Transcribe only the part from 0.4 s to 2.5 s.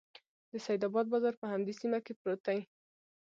د سیدآباد بازار په همدې سیمه کې پروت